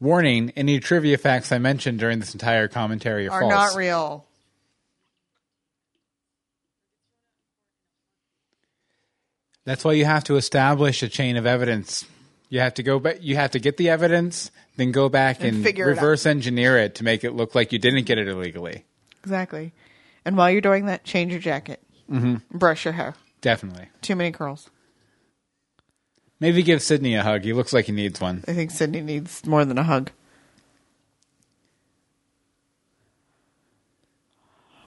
[0.01, 3.53] Warning, any trivia facts I mentioned during this entire commentary are, Are false.
[3.53, 4.25] not real.
[9.65, 12.05] That's why you have to establish a chain of evidence.
[12.49, 13.17] You have to go back.
[13.21, 16.77] You have to get the evidence, then go back And and, figure it reverse engineer
[16.77, 18.85] it to make it look like you didn't get it illegally.
[19.21, 19.71] Exactly.
[20.25, 21.81] And while you're doing that, change your jacket.
[22.09, 22.57] Mm-hmm.
[22.57, 23.15] Brush your hair.
[23.41, 23.87] Definitely.
[24.01, 24.69] Too many curls.
[26.39, 27.43] Maybe give Sidney a hug.
[27.43, 28.43] He looks like he needs one.
[28.47, 30.11] I think Sidney needs more than a hug.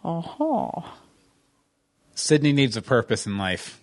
[0.04, 0.92] Oh,
[2.14, 3.80] Sidney needs a purpose in life.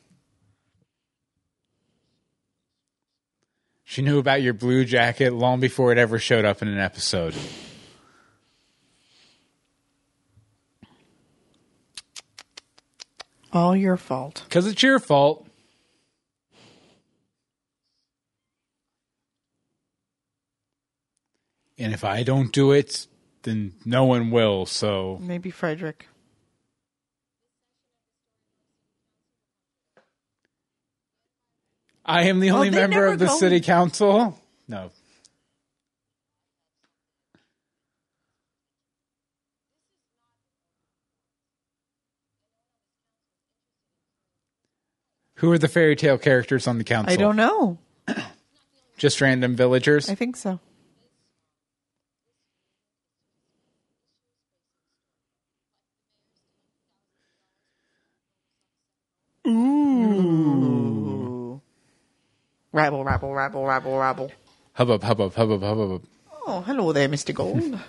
[3.85, 7.35] She knew about your blue jacket long before it ever showed up in an episode.
[13.53, 14.43] All your fault.
[14.47, 15.45] Because it's your fault.
[21.77, 23.07] And if I don't do it,
[23.43, 24.65] then no one will.
[24.65, 26.07] So Maybe Frederick.
[32.05, 34.37] I am the only they member of the go- city council.
[34.67, 34.91] No.
[45.39, 47.13] Who are the fairy tale characters on the council?
[47.13, 47.77] I don't know.
[48.97, 50.09] Just random villagers.
[50.09, 50.59] I think so.
[59.47, 61.61] Ooh.
[62.73, 64.31] Rabble, rabble, rabble, rabble, rabble.
[64.73, 66.03] Hubbub, hubbub, hubbub, hubbub.
[66.45, 67.33] Oh, hello there, Mr.
[67.33, 67.79] Gold.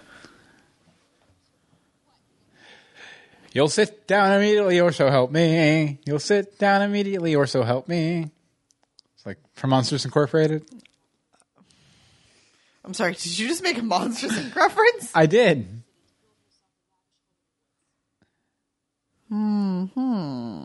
[3.52, 5.98] You'll sit down immediately, or so help me.
[6.06, 8.30] You'll sit down immediately, or so help me.
[9.16, 10.64] It's like from Monsters Incorporated.
[12.84, 14.54] I'm sorry, did you just make a Monsters Inc.
[14.54, 15.10] reference?
[15.14, 15.82] I did.
[19.28, 20.64] Hmm.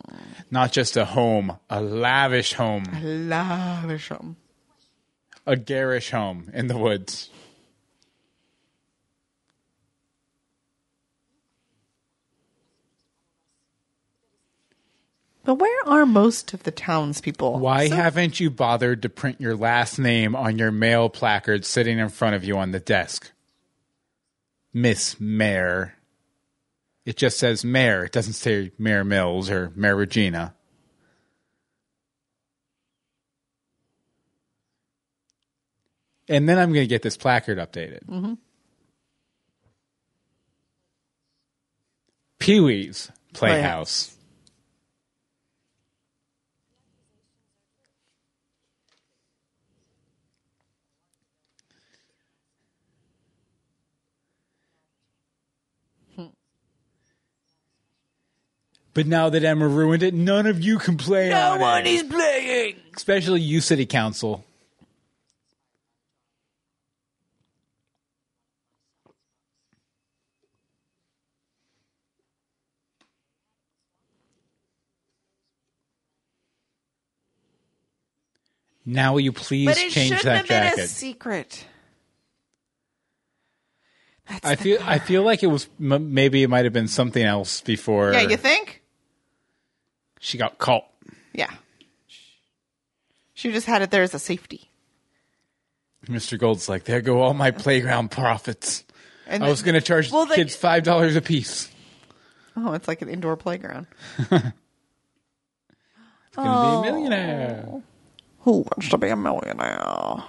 [0.49, 4.35] Not just a home, a lavish home, Lavisham.
[5.45, 7.29] a garish home in the woods.
[15.45, 17.59] But where are most of the townspeople?
[17.59, 21.99] Why So- haven't you bothered to print your last name on your mail placard sitting
[21.99, 23.31] in front of you on the desk?
[24.73, 25.95] Miss Mayor.
[27.05, 28.03] It just says Mayor.
[28.05, 30.55] It doesn't say Mayor Mills or Mayor Regina.
[36.27, 38.03] And then I'm going to get this placard updated.
[38.05, 38.33] Mm-hmm.
[42.39, 44.14] Pee Wee's Playhouse.
[58.95, 61.29] But now that Emma ruined it, none of you can play.
[61.29, 61.87] No on one it.
[61.87, 62.77] is playing.
[62.95, 64.45] Especially you, City Council.
[78.85, 80.75] Now, will you please but it change shouldn't that have jacket?
[80.77, 81.65] Been a secret.
[84.29, 84.77] That's I feel.
[84.77, 84.89] Car.
[84.89, 85.67] I feel like it was.
[85.79, 88.13] Maybe it might have been something else before.
[88.13, 88.83] Yeah, you think?
[90.25, 90.85] She got caught.
[91.33, 91.51] Yeah.
[93.35, 94.71] She just had it there as a safety.
[96.07, 96.39] Mr.
[96.39, 98.83] Gold's like, there go all my playground profits.
[99.27, 101.69] And I was going to charge Well, they- kids five dollars a piece.
[102.57, 103.85] Oh, it's like an indoor playground.
[104.17, 104.51] it's Going to
[106.37, 106.81] Oh.
[106.81, 107.81] be a millionaire.
[108.41, 110.23] Who wants to be a millionaire?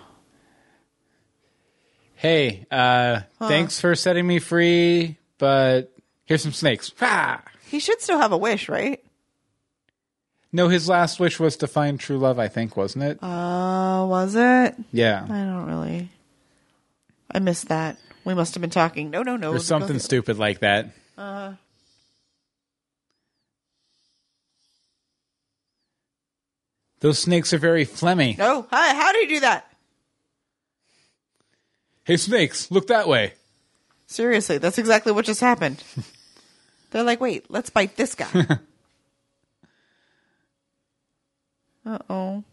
[2.15, 5.93] Hey, uh, thanks for setting me free, but
[6.25, 6.93] here's some snakes.
[7.01, 7.43] Ah!
[7.67, 9.05] He should still have a wish, right?
[10.53, 12.39] No, his last wish was to find true love.
[12.39, 13.23] I think, wasn't it?
[13.23, 14.75] Uh, was it?
[14.93, 15.25] yeah.
[15.25, 16.09] I don't really.
[17.31, 17.99] I missed that.
[18.25, 19.11] We must have been talking.
[19.11, 19.53] No, no, no.
[19.53, 20.91] Or something stupid like that.
[21.19, 21.55] Uh,
[27.01, 28.37] Those snakes are very phlegmy.
[28.39, 28.67] no.
[28.71, 29.71] Hi, how do you do that?
[32.05, 33.35] Hey, snakes, look that way.
[34.07, 35.83] Seriously, that's exactly what just happened.
[36.91, 38.29] They're like, wait, let's bite this guy.
[41.87, 42.45] uh oh.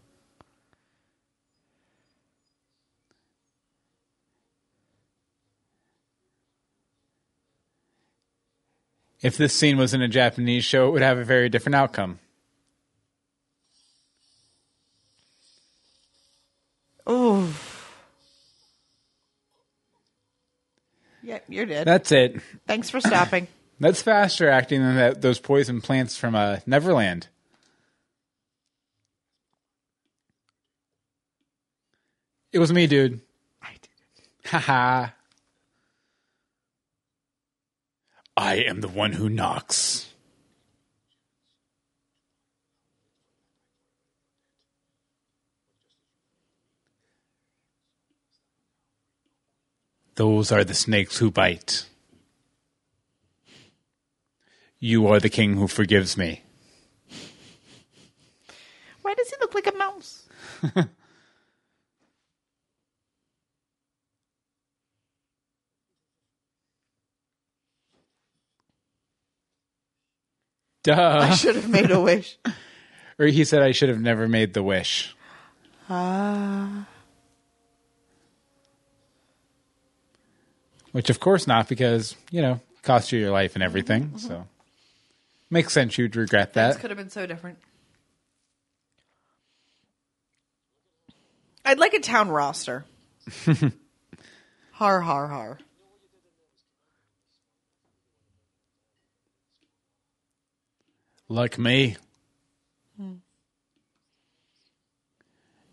[9.20, 12.18] If this scene was in a Japanese show, it would have a very different outcome.
[17.06, 17.54] Oh.
[21.22, 21.86] Yep, you're dead.
[21.86, 22.40] That's it.
[22.66, 23.48] Thanks for stopping.
[23.80, 27.28] That's faster acting than that, those poison plants from uh, Neverland.
[32.54, 33.20] It was me, dude.
[33.60, 34.48] I did it.
[34.48, 35.08] Haha.
[38.36, 40.12] I am the one who knocks.
[50.14, 51.86] Those are the snakes who bite.
[54.78, 56.44] You are the king who forgives me.
[59.02, 60.28] Why does he look like a mouse?
[70.84, 71.18] Duh.
[71.22, 72.38] I should have made a wish.
[73.16, 75.14] Or he said I should have never made the wish.
[75.88, 76.88] Ah.
[80.90, 84.18] Which of course not, because, you know, cost you your life and everything.
[84.18, 84.48] So
[85.48, 86.80] makes sense you'd regret This that.
[86.80, 87.58] could have been so different.
[91.64, 92.84] I'd like a town roster.
[94.72, 95.58] har har har.
[101.34, 101.96] Like me.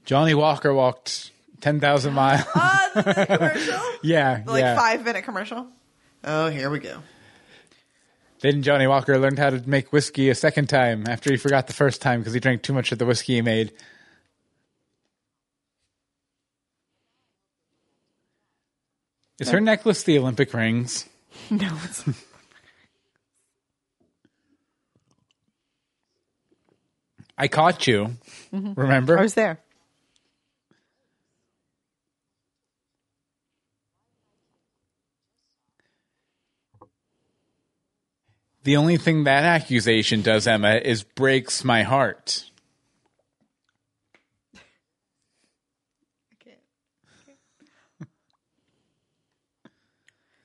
[0.05, 1.29] Johnnie Walker walked
[1.61, 2.43] 10,000 miles.
[2.45, 3.81] The commercial?
[4.01, 4.41] yeah.
[4.43, 4.75] The, like yeah.
[4.75, 5.67] five minute commercial.
[6.23, 7.03] Oh, here we go.
[8.39, 11.73] Then Johnnie Walker learned how to make whiskey a second time after he forgot the
[11.73, 13.71] first time because he drank too much of the whiskey he made.
[19.37, 21.07] Is her necklace the Olympic rings?
[21.49, 22.03] No, it's
[27.41, 28.17] I caught you.
[28.53, 28.79] Mm-hmm.
[28.79, 29.17] Remember?
[29.17, 29.59] I was there.
[38.63, 42.45] The only thing that accusation does, Emma, is breaks my heart.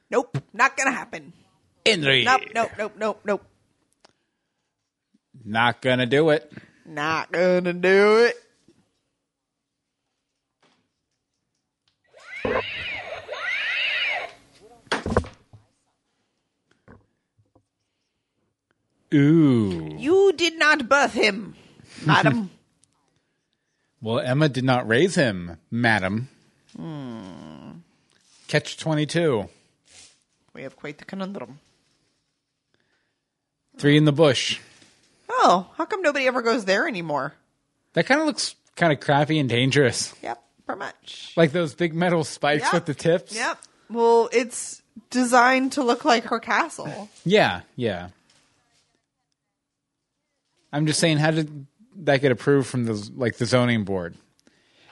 [0.09, 1.32] Nope, not gonna happen.
[1.84, 2.24] Henry.
[2.24, 3.44] Nope, nope, nope, nope, nope.
[5.44, 6.51] Not gonna do it.
[6.87, 8.37] Not gonna do it.
[19.14, 19.97] Ooh.
[19.99, 21.55] You did not birth him,
[22.05, 22.51] madam.
[23.99, 26.28] Well, Emma did not raise him, madam.
[26.76, 27.80] Hmm.
[28.47, 29.49] Catch 22.
[30.55, 31.59] we have quite the conundrum.
[33.78, 34.61] Three in the bush.
[35.28, 37.34] Oh, how come nobody ever goes there anymore?
[37.94, 40.14] That kind of looks kind of crappy and dangerous.
[40.22, 41.32] Yep, pretty much.
[41.36, 42.72] Like those big metal spikes Yep.
[42.74, 43.34] with the tips.
[43.34, 43.58] Yep.
[43.90, 47.08] Well, it's designed to look like her castle.
[47.24, 48.08] Yeah, yeah.
[50.72, 51.66] I'm just saying, how did
[52.04, 54.14] that get approved from the like the zoning board?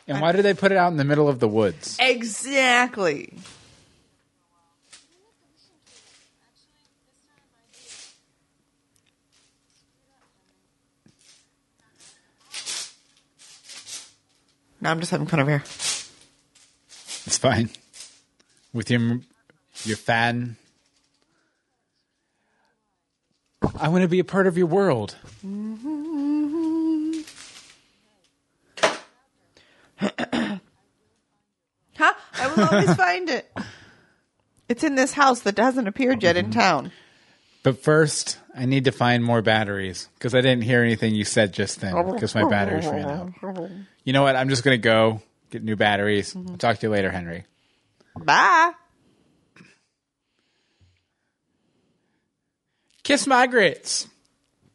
[0.06, 1.96] And why did they put it out in the middle of the woods?
[2.00, 3.34] Exactly.
[14.84, 15.62] No, I'm just having fun over here.
[17.26, 17.70] It's fine.
[18.74, 19.20] With your
[19.84, 20.56] your fan.
[23.80, 25.16] I want to be a part of your world.
[31.96, 32.14] Huh?
[32.34, 33.50] I will always find it.
[34.68, 36.60] It's in this house that hasn't appeared yet in mm-hmm.
[36.60, 36.92] town.
[37.64, 41.54] But first, I need to find more batteries because I didn't hear anything you said
[41.54, 43.70] just then because my batteries ran out.
[44.04, 44.36] You know what?
[44.36, 46.34] I'm just going to go get new batteries.
[46.34, 46.50] Mm-hmm.
[46.50, 47.46] I'll talk to you later, Henry.
[48.16, 48.72] Bye.
[53.02, 54.08] Kiss my grits.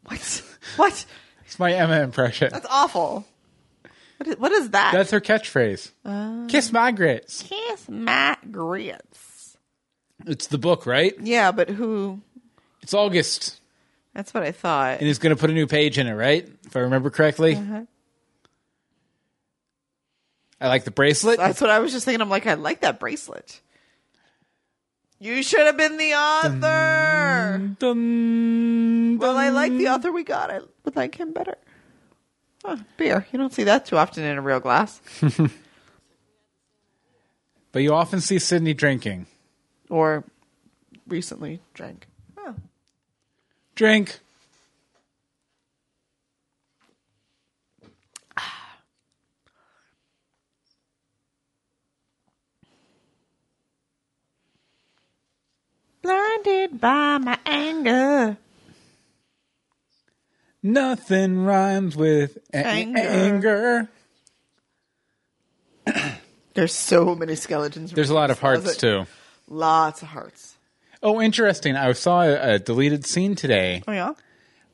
[0.04, 0.42] What?
[0.76, 1.06] What?
[1.46, 2.50] It's my Emma impression.
[2.52, 3.24] That's awful.
[4.16, 4.92] What is, what is that?
[4.92, 5.92] That's her catchphrase.
[6.04, 6.46] Oh.
[6.48, 7.44] Kiss my grits.
[7.44, 9.56] Kiss my grits.
[10.26, 11.14] It's the book, right?
[11.20, 12.20] Yeah, but who?
[12.82, 13.60] It's August.
[14.14, 14.98] That's what I thought.
[14.98, 16.48] And he's going to put a new page in it, right?
[16.66, 17.54] If I remember correctly.
[17.56, 17.82] Uh-huh.
[20.60, 21.38] I like the bracelet.
[21.38, 22.20] That's what I was just thinking.
[22.20, 23.60] I'm like, I like that bracelet.
[25.18, 27.58] You should have been the author.
[27.78, 30.50] Dun, Well, I like the author we got.
[30.50, 31.56] I would like him better.
[32.64, 33.26] Huh, beer.
[33.32, 35.00] You don't see that too often in a real glass.
[37.72, 39.26] But you often see Sidney drinking.
[39.88, 40.24] or
[41.06, 42.08] recently drank.
[43.80, 44.20] Drink.
[56.02, 58.36] Blinded by my anger.
[60.62, 62.98] Nothing rhymes with a- Anger.
[63.00, 63.88] anger.
[66.54, 67.92] There's so many skeletons.
[67.92, 68.80] There's a lot of hearts Closet.
[68.80, 69.06] too.
[69.48, 70.54] Lots of hearts.
[71.02, 71.76] Oh, interesting.
[71.76, 74.12] I saw a, a deleted scene today Oh yeah.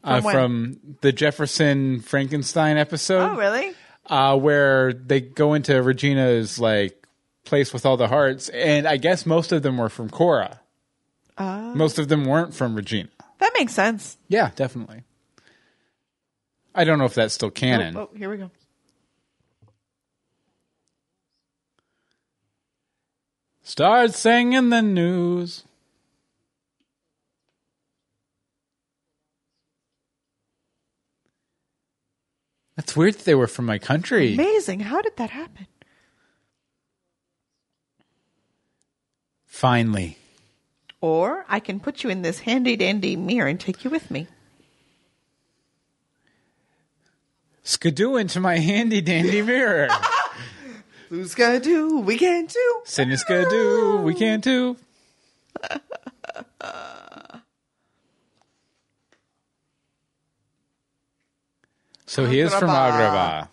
[0.03, 0.35] uh, From when?
[0.35, 3.33] from the Jefferson Frankenstein episode.
[3.33, 3.73] Oh really?
[4.07, 7.07] uh, where they go into Regina's like
[7.45, 10.61] place with all the hearts, and I guess most of them were from Cora.
[11.39, 13.09] Uh, Most of them weren't from Regina.
[13.39, 14.17] that makes sense.
[14.29, 15.03] Yeah, definitely.
[16.75, 17.97] I don't know if that's still canon.
[17.97, 18.51] Oh, oh, here we go.
[23.63, 25.65] Start singing the news.
[32.87, 34.35] That's weird that they were from my country.
[34.35, 34.79] Amazing.
[34.79, 35.67] How did that happen?
[39.45, 40.17] Finally.
[41.01, 44.29] Or I can put you in this handy dandy mirror and take you with me.
[47.65, 49.89] Skidoo into my handy dandy mirror.
[51.09, 51.99] Who's gonna do?
[51.99, 52.83] We can do.
[52.85, 54.77] Sidney Skidoo, we can too.
[62.17, 63.49] So he is from Agrabah.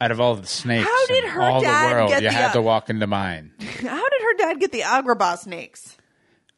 [0.00, 2.30] Out of all the snakes, How did in her all dad the world, get you
[2.30, 3.52] the, had uh, to walk into mine.
[3.60, 5.98] How did her dad get the Agrabah snakes?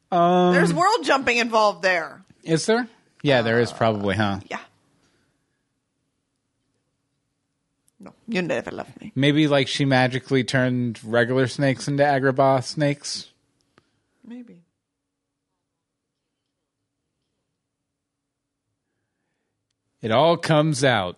[0.09, 2.23] Um, There's world jumping involved there.
[2.45, 2.87] is there?
[3.21, 4.39] Yeah, there is probably, huh?
[4.49, 4.59] Yeah.
[7.99, 9.11] No, you never loved me.
[9.15, 13.31] Maybe like she magically turned regular snakes into Agrabah snakes.
[14.25, 14.61] Maybe.
[20.01, 21.17] It all comes out.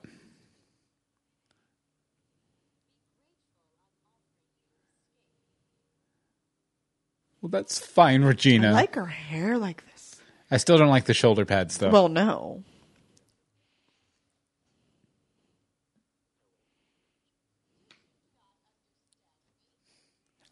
[7.42, 8.70] Well, that's fine, Regina.
[8.70, 10.16] I like her hair like this.
[10.52, 11.90] I still don't like the shoulder pads, though.
[11.90, 12.64] Well, no.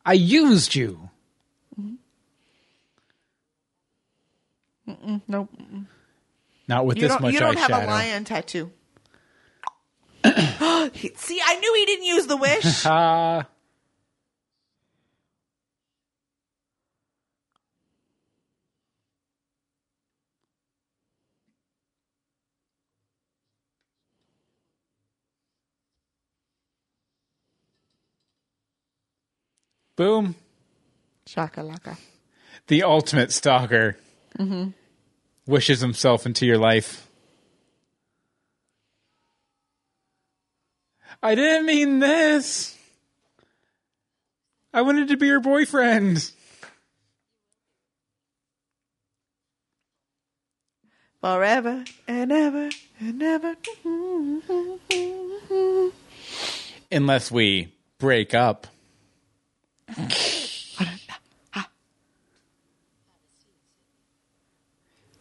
[0.05, 1.09] I used you.
[5.27, 5.49] Nope.
[6.67, 7.69] Not with You this much you don't eyeshadow.
[7.71, 8.71] have a lion tattoo.
[10.23, 12.85] See, I knew he didn't use the wish.
[12.85, 13.45] Ah.
[29.95, 30.35] Boom.
[31.25, 31.97] Shakalaka.
[32.67, 33.97] The ultimate stalker
[35.47, 37.07] wishes himself into your life.
[41.23, 42.77] I didn't mean this.
[44.73, 46.31] I wanted to be your boyfriend.
[51.21, 52.69] Forever and ever
[52.99, 53.55] and ever.
[56.91, 58.67] Unless we break up.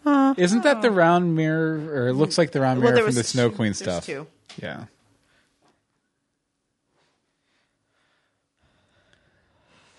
[0.07, 3.25] Uh, Isn't that the round mirror, or it looks like the round mirror from the
[3.25, 4.07] Snow Queen there's stuff?
[4.07, 4.27] two.
[4.61, 4.85] Yeah.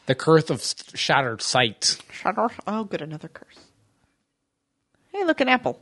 [0.06, 1.98] The curse of s- shattered sight.
[2.12, 2.48] Shutter.
[2.66, 3.58] Oh, good, another curse.
[5.12, 5.82] Hey, look, an apple.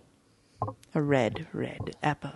[0.95, 2.31] A red, red apple.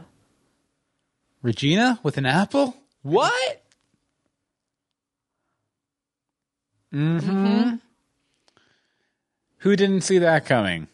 [1.41, 2.75] Regina with an apple?
[3.01, 3.63] What?
[6.93, 7.75] Mm-hmm.
[9.59, 10.87] Who didn't see that coming?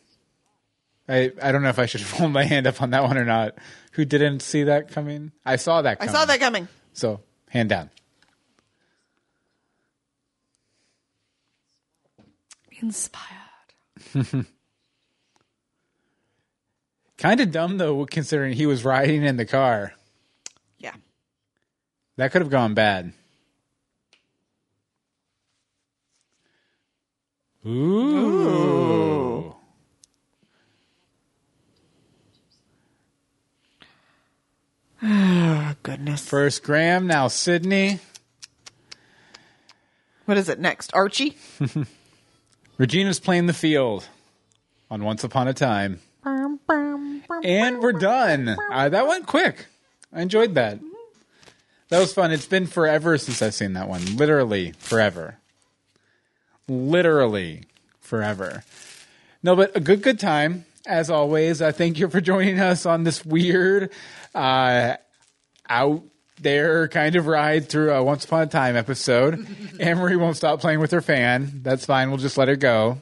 [1.08, 3.26] I I don't know if I should hold my hand up on that one or
[3.26, 3.56] not.
[3.94, 5.32] Who didn't see that coming?
[5.46, 6.14] I saw that I coming.
[6.16, 6.68] saw that coming.
[6.94, 7.90] So, hand down.
[12.82, 13.26] Inspired.
[17.18, 19.94] Kind of dumb though, considering he was riding in the car.
[20.78, 20.94] Yeah.
[22.18, 23.14] That could have gone bad.
[27.66, 29.35] Ooh.
[35.08, 36.28] Oh, goodness.
[36.28, 38.00] First Graham, now Sidney.
[40.26, 40.92] What is it next?
[40.96, 41.38] Archie?
[42.80, 44.08] Regina's playing the field
[44.90, 46.00] on Once Upon a Time.
[47.44, 48.58] And we're done.
[48.72, 49.68] Uh, that went quick.
[50.12, 50.80] I enjoyed that.
[51.90, 52.32] That was fun.
[52.32, 54.18] It's been forever since I've seen that one.
[54.18, 55.38] Literally forever.
[56.68, 57.66] Literally
[58.00, 58.64] forever.
[59.44, 60.66] No, but a good, good time.
[60.88, 63.92] As always, I thank you for joining us on this weird,
[64.36, 64.98] uh,
[65.70, 66.04] out
[66.42, 69.48] there kind of ride through a Once Upon a Time episode.
[69.80, 71.62] Anne-Marie won't stop playing with her fan.
[71.64, 72.10] That's fine.
[72.10, 73.02] We'll just let her go.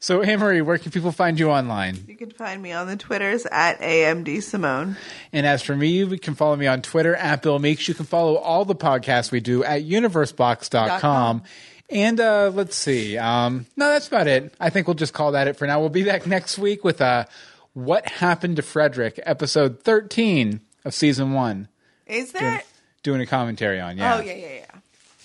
[0.00, 1.96] So, Anne-Marie, where can people find you online?
[2.08, 4.96] You can find me on the Twitters at AMD Simone.
[5.32, 7.86] And as for me, you can follow me on Twitter at Bill Meeks.
[7.86, 11.00] You can follow all the podcasts we do at universebox.com.
[11.00, 11.42] com.
[11.88, 13.18] And uh, let's see.
[13.18, 14.54] Um, no, that's about it.
[14.58, 15.78] I think we'll just call that it for now.
[15.78, 17.26] We'll be back next week with uh,
[17.74, 21.68] What Happened to Frederick, episode 13 of season one.
[22.06, 22.66] Is that?
[23.02, 24.16] Doing a commentary on, yeah.
[24.16, 24.66] Oh, yeah, yeah, yeah.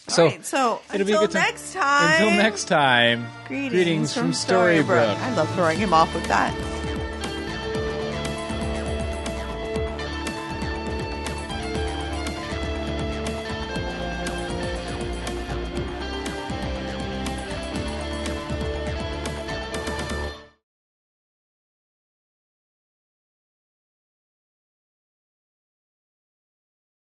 [0.07, 2.21] So, All right, so it'll until next time.
[2.23, 5.17] Until next time, Greetings, from, Storybrooke.
[5.17, 6.55] I love throwing him off with that.